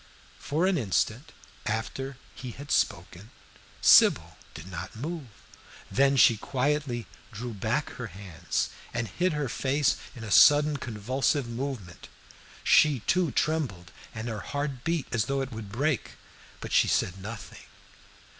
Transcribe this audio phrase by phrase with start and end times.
[0.39, 1.31] For an instant
[1.67, 3.29] after he had spoken,
[3.83, 5.27] Sybil did not move.
[5.91, 11.47] Then she quietly drew back her hands and hid her face in a sudden, convulsive
[11.47, 12.09] movement.
[12.63, 16.13] She, too, trembled, and her heart beat as though it would break;
[16.61, 17.67] but she said nothing.